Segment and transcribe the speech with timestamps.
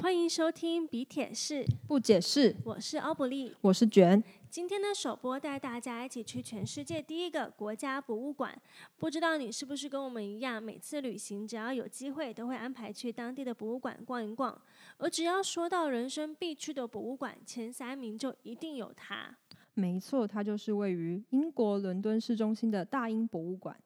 [0.00, 3.54] 欢迎收听比铁士，不解释，我是奥布利。
[3.62, 4.22] 我是卷。
[4.50, 8.56] 今天的首播带大家一起去全世界第一个国家博物馆。
[8.98, 14.60] 不知道你是不是跟我们一样，每次旅行只要有机会，都会安排去当地的博物馆逛一逛。
[14.98, 19.36] 而只要说到人生必去的博物馆，前三名就一定有它。
[19.74, 23.76] 没错，它就是位于英国伦敦市中心的大英博物馆。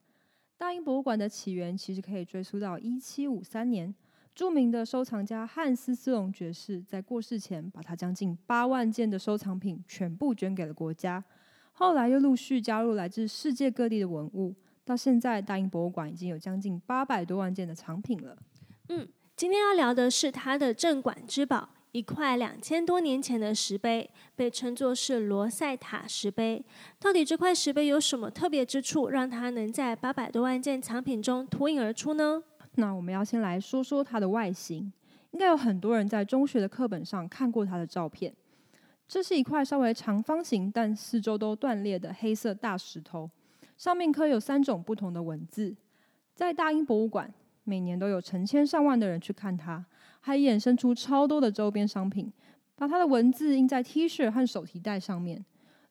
[0.59, 3.95] 大英博物馆的起源其实可以追溯到一七五三年，
[4.35, 11.23] 著名的收藏家汉斯·斯隆爵士在过世前，把他将近八万件的收藏品全部捐给了国家。
[11.73, 18.37] 后来又陆续加入来自世界各地的文物，到现在大英博物馆已经有将近八百多万件的藏品了。
[18.89, 19.07] 嗯，
[19.37, 21.71] 今天要聊的是它的镇馆之宝。
[21.93, 26.65] 一块两千多年前的石碑，被称作是罗塞塔石碑。
[27.01, 32.45] 到底这块石碑有什么特别之处，让它能在八百多万件藏品中脱颖而出呢？
[32.81, 34.93] 那我们要先来说说它的外形。
[35.31, 38.35] 应该有很多人在中学的课本上看过它的照片。
[39.07, 43.31] 这是一块稍微长方形，但四周都断裂的黑色大石头，
[43.77, 45.77] 上面刻有三种不同的文字。
[46.35, 49.85] 在大英博物馆，每年都有成千上万的人去看它。
[50.21, 52.33] 还衍生出超多的周边商品，
[52.75, 55.45] 把它的文字印在 T 恤和手提袋上面。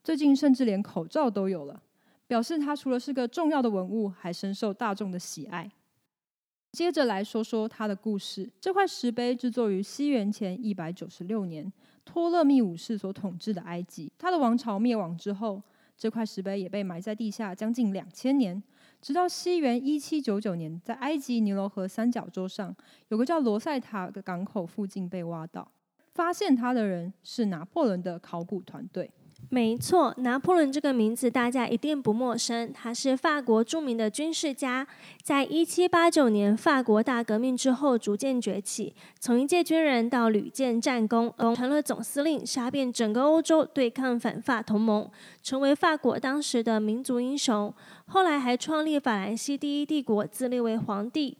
[0.04, 1.82] 最近甚至连口罩都有了，
[2.28, 5.72] 表示它除了是个重要的文物，还深受大众的喜爱。
[6.72, 8.50] 接着来说说他的故事。
[8.62, 11.72] 这块石碑制作于西元前一百九十六年，
[12.06, 14.12] 托勒密五世所统治的埃及。
[14.18, 15.62] 他的王朝灭亡之后，
[15.98, 18.62] 这块石碑也被埋在地下将近两千年。
[19.02, 22.76] 直到西元一七九九年，在埃及尼罗河三角洲上
[23.08, 25.72] 有个叫罗塞塔的港口附近被挖到，
[26.14, 29.10] 发现它的人是拿破仑的考古团队。
[29.48, 32.72] 没错，拿破仑这个名字大家一定不陌生。
[32.72, 34.86] 他是法国著名的军事家，
[35.24, 45.10] 在一七八九年法国大革命之后逐渐崛起，从一介军人到屡建战功，成了总司令，杀遍整个欧洲对抗反法同盟，
[45.42, 47.74] 成为法国当时的民族英雄。
[48.06, 51.36] 后来还创立法兰西第一帝国，自立为皇帝。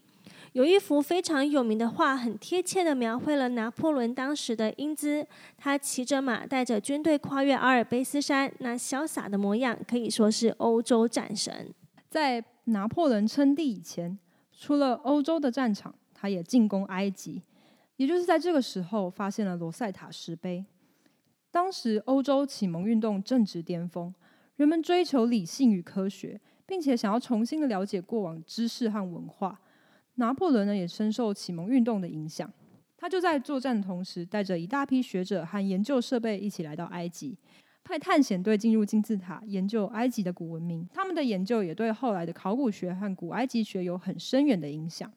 [0.52, 5.24] 有一幅非常有名的画，很贴切的描绘了拿破仑当时的英姿。
[5.56, 11.72] 他骑着马，带着军队跨越阿尔卑斯山，那潇洒的模样可以说是欧洲战神。
[12.08, 14.18] 在拿破仑称帝以前，
[14.50, 17.40] 除了欧洲的战场，他也进攻埃及。
[17.94, 20.64] 也就是在这个时候，发现了罗塞塔石碑。
[21.52, 24.12] 当时欧洲启蒙运动正值巅峰，
[24.56, 29.60] 人们追求理性与科学，并且想要重新的了解过往知识和文化。
[30.20, 32.52] 拿破仑呢也深受启蒙运动的影响，
[32.94, 37.38] 他就在作战的同时，带着一大批学者和研究设备一起来到埃及，
[37.82, 40.86] 派探险队进入金字塔研究埃及的古文明。
[40.92, 45.10] 他们的研究也对后来的考古学和古埃及学有很深远的影响。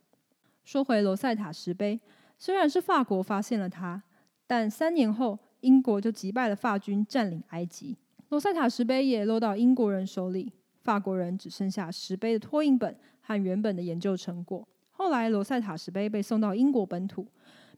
[0.63, 1.99] 说回罗塞塔石碑，
[2.37, 4.01] 虽然是法国发现了它，
[4.47, 7.97] 但三年后英国就击败了法军，占领埃及，
[8.29, 14.65] 罗塞塔石碑也落到英国人手里，法国人只剩下石碑的拓印本和原本的研究成果。
[15.13, 17.27] 后来，罗塞塔石碑被送到英国本土，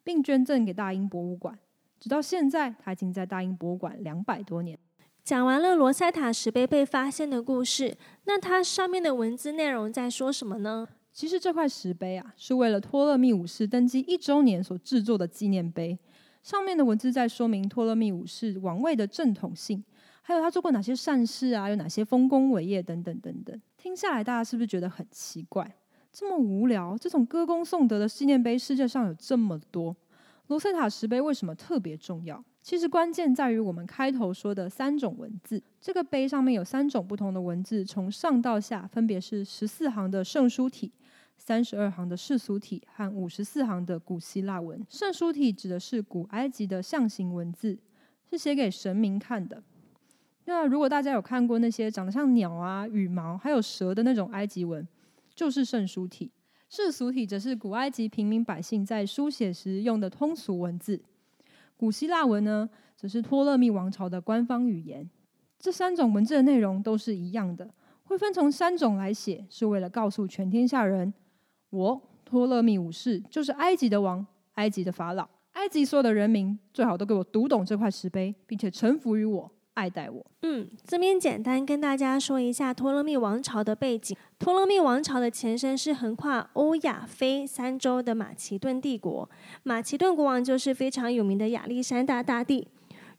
[0.06, 1.59] 并捐赠给大英博物馆。
[2.00, 4.79] 直到现在，它已经在大英博物馆两百多年。
[5.22, 10.88] 讲完了罗塞塔石碑被发现的故事，那它上面的文字内容在说什么呢？
[11.12, 16.00] 其实这块石碑啊，是为了托勒密五世登基一周年所制作的纪念碑。
[16.41, 19.84] 上面的文字在说明托勒密五世王位的正统性，
[20.22, 23.62] 还有他做过哪些善事啊，有哪些丰功伟业等等等等。
[23.75, 25.69] 听下来，大家是不是觉得很奇怪？
[26.17, 29.93] 这么无聊，这种歌功颂德的纪念碑世界上有这么多，
[30.47, 32.41] 罗塞塔石碑为什么特别重要？
[32.61, 35.61] 其实关键在于我们开头说的三种文字。
[35.81, 40.89] 这个碑上面有三种不同的文字，从上到下分别是十四行的圣书体、
[41.37, 44.81] 三十二行的世俗体和五十四行的古希腊文。
[44.87, 47.77] 圣书体指的是古埃及的象形文字，
[48.29, 49.61] 是写给神明看的。
[50.45, 54.87] 那如果大家有看过那些长得像鸟啊、羽毛还有蛇的那种埃及文，
[55.35, 56.31] 就是圣书体，
[56.69, 61.03] 世俗体则是古埃及平民百姓在书写时用的通俗文字。
[61.76, 65.09] 古希腊文呢，则是托勒密王朝的官方语言。
[65.59, 67.73] 这三种文字的内容都是一样的，
[68.03, 71.14] 会分成三种来写，是为了告诉全天下人：
[71.70, 79.52] 我托勒密五世就是埃及的王，埃及的法老，埃及所有的人民最好都给我读懂这块石碑，并且臣服于我。
[79.75, 80.25] 爱戴我。
[80.41, 84.17] 嗯，这边简单跟大家说一下托勒密王朝的背景。
[84.39, 89.29] 托勒密王朝的前身是横跨欧亚非三洲的马其顿帝国。
[89.63, 92.67] 马其顿国王就是非常有名的亚历山大大帝。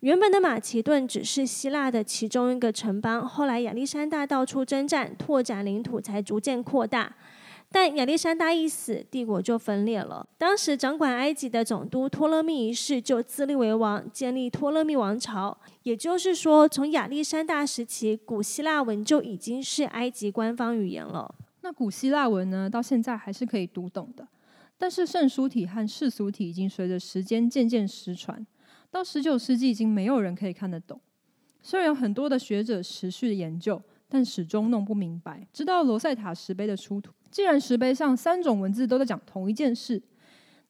[0.01, 7.15] 原本的马其顿只是希腊的其中一个城邦，后来亚历山大到处征战，拓展领土，才逐渐扩大。
[7.79, 10.27] 但亚历山大一死，帝国就分裂了。
[10.39, 15.55] 当时掌管埃及的总督托勒密一世就自立为王，建立托勒密王朝。
[15.83, 21.35] 也就是说，从亚历山大时期，古希腊文就已经是埃及官方语言了。
[21.61, 24.27] 那古希腊文呢，到现在还是可以读懂的。
[24.79, 28.47] 但是圣书体和世俗体已经随着时间渐渐失传，
[28.91, 30.99] 到十九世纪已经没有人可以看得懂。
[31.61, 35.47] 虽然有很多的学者持续的研究，但始终弄不明白。
[35.53, 37.13] 直到罗塞塔石碑的出土。
[37.37, 40.03] 既然石碑上三种文字都在讲同一件事，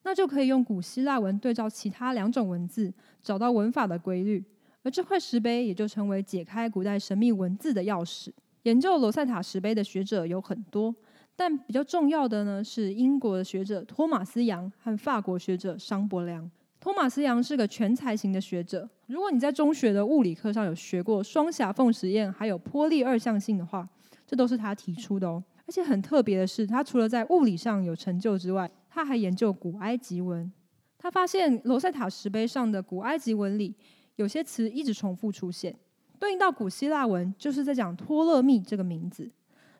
[0.03, 2.93] 那就可以用古希腊文对照其他两种文字，
[3.23, 4.43] 找到文法的规律。
[4.83, 8.31] 而这块石碑也就成为解开古代神秘文字的钥匙。
[8.63, 10.93] 研究罗塞塔石碑的学者有很多，
[11.37, 16.51] 但比较重要的呢是英国的学者托马斯杨和法国学者商伯良。
[16.81, 18.85] 托马斯杨是个全才型的学者。
[19.05, 23.87] 如果你在中学的物理课上有学过双狭缝实验，还有波粒二象性的话，
[24.25, 25.41] 这都是他提出的哦。
[25.67, 30.51] 而且很特别的是，他除了在物理上有成就之外，他还研究古埃及文。
[30.97, 33.75] 他发现罗塞塔石碑上的古埃及文里
[34.15, 35.77] 有些词一直重复出现，
[36.17, 39.29] 对应到古希腊文就是在讲托勒密这个名字。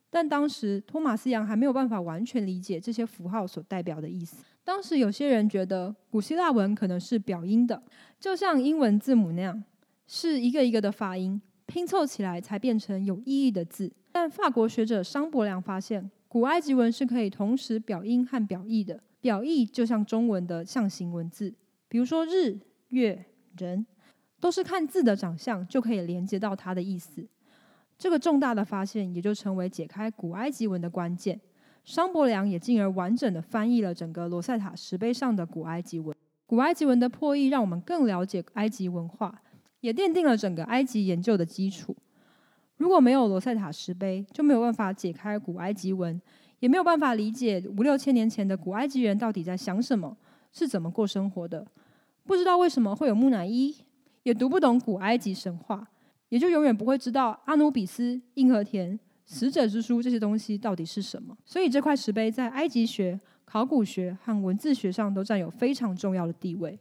[0.10, 4.38] 但当时托马斯杨还没有办法完全理解这些符号所代表的意思。
[4.64, 7.82] 当时有些人觉得古希腊文可能是表音的，
[8.20, 9.64] 就像英文字母那样，
[10.06, 13.92] 是一个一个的发音拼凑起来才变成有意义的字。
[14.20, 19.00] 但法国学者商伯良发现，古埃及文是可以同时表音和表意的。
[19.22, 21.54] 表意就像中文的象形文字，
[21.88, 23.24] 比如说日、月、
[23.60, 23.86] 人，
[24.40, 27.28] 都是看字的长相就可以连接到它的意思。
[27.96, 31.40] 这个重大的发现也就成为解开古埃及文的关键。
[31.84, 36.18] 商伯良也进而完整的翻译了整个罗塞塔石碑上的古埃及文。
[36.48, 39.44] 古埃及文的破译让我们更了解埃及文化，
[39.82, 41.96] 也奠定了整个埃及研究的基础。
[42.78, 46.20] 如果没有罗塞塔石碑，就没有办法解开古埃及文，
[46.60, 50.16] 也没有办法理解五六千年前的古埃及人到底在想什么，
[50.52, 51.66] 是怎么过生活的。
[52.24, 53.76] 不知道为什么会有木乃伊，
[54.24, 55.88] 也读不懂古埃及神话，
[56.30, 61.36] 也就永远不会知道阿努比斯、硬和田、死者之书这些东西到底是什么。
[61.46, 66.78] 所以这块石碑在埃及学、考古学和文字学上都占有非常重要的地位。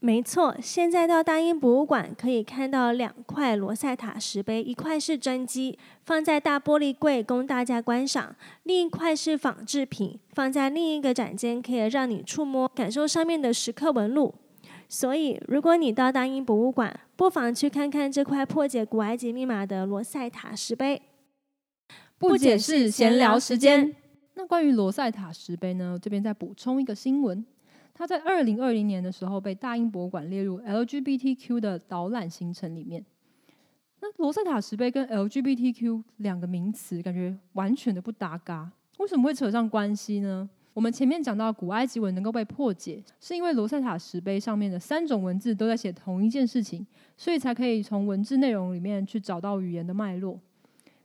[0.00, 14.32] 没错，现在到大英博物馆可以看到两块罗塞塔石碑，一块是真迹，放在大玻璃柜供大家观赏；另一块是仿制品，放在另一个展间，可以让你触摸、感受上面的石刻纹路。
[14.88, 21.02] 所以，如果你到大英博物馆，不妨去看看这块破解古埃及密码的罗塞塔石碑。
[22.16, 23.94] 不解释，闲聊时间。
[24.34, 25.98] 那关于罗塞塔石碑呢？
[26.00, 27.44] 这边再补充一个新闻。
[27.98, 33.04] 它在二零二零年的时候被大英博物馆列入 LGBTQ 的导览行程里面。
[33.98, 40.48] 那罗塞塔石碑跟 LGBTQ 两个名词感觉完全的不搭嘎，为什么会扯上关系呢？
[40.72, 46.86] 我们前面讲到古埃及文能够被破解，是因为罗塞塔石碑上面的三种文字都在写同一件事情，
[47.16, 50.38] 所以才可以从文字内容里面去找到语言的脉络。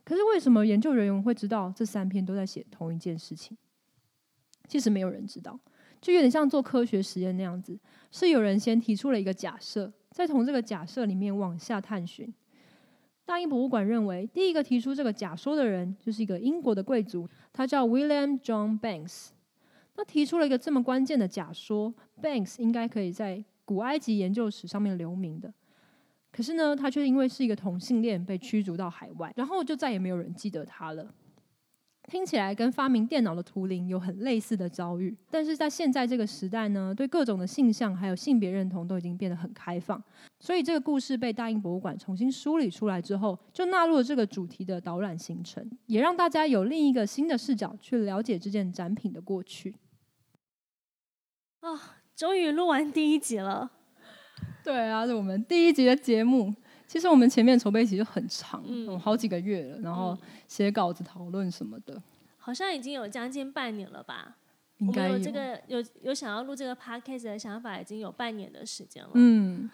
[0.04, 3.56] 可是为什么研究人员会知道这三篇都在写同一件事情？
[4.68, 5.58] 其实没有人知道。
[6.04, 7.78] 就有点像做科学实验那样子，
[8.10, 12.30] 是有人先提出了一个假设，再从这个假设里面往下探寻。
[13.24, 19.28] 大英博物馆认为，第一个提出这个假说的人就是一个英国的贵族，他叫 William John Banks。
[19.96, 25.54] 那提出了一个这么关键的假说，Banks 应该可以在古埃及研究史上面留名的。
[26.30, 31.14] 可是呢，他却因为是一个同性恋被驱逐到海外，然后就再也没有人记得他了。
[32.06, 40.02] 听起来跟发明电脑的图灵有很类似的遭遇，但是在现在这个时代呢，对各种的性向还有性别认同都已经变得很开放，
[40.38, 49.74] 所以这个故事被大英博物馆重新梳理出来之后，就纳入了这个主题的导览行程，也让大家有另一个新的视角去了解这件展品的过去。
[51.60, 53.70] 啊，终于录完第一集了。
[54.62, 56.54] 对啊，是我们第一集的节目。
[56.94, 62.00] 其实我们前面筹备期就很长，嗯好几个月了，然后写稿子、讨论什么的，
[62.38, 64.36] 好像已经有将近半年了吧？
[64.78, 69.10] 应该有这个有有想要录这个 podcast 的想法，已经有半年的时间了。
[69.14, 69.68] 嗯，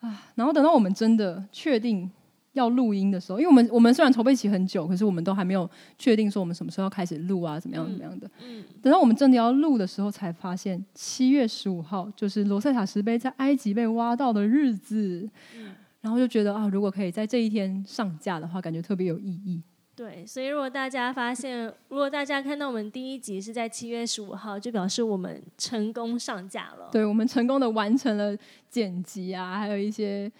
[0.00, 2.10] 啊，然后等到我们真的确定
[2.54, 8.28] 要录音的时候，因为我们我们虽然筹备期很久，可是我们都还没有确定说我们什么时候要开始录啊，怎么样怎么样的。
[8.44, 15.30] 嗯，等到我们真的要录的时候，才发现七月十五号就是罗塞塔石碑在埃及被挖到的日子。
[15.56, 15.71] 嗯。
[16.02, 19.62] 然后就觉得啊，如果可以在这一天上架的话，感觉特别有意义。
[19.94, 26.88] 对，所以如果大家发现，如果大家看到我们第一集是在七月十五号，就表示我们成功上架了。
[26.90, 28.36] 对，我们成功的完成了
[28.68, 30.32] 剪辑啊，还有一些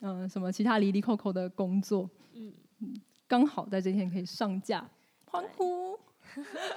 [0.00, 2.08] 嗯什么其他离离扣扣的工作。
[2.32, 2.94] 嗯嗯，
[3.28, 4.84] 刚好在这天可以上架，
[5.26, 5.98] 欢呼！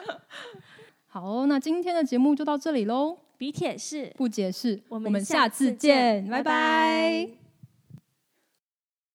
[1.08, 3.18] 好，那今天的节目就到这里喽。
[3.38, 7.47] 比铁是，不解释，我我们们下下次次见拜拜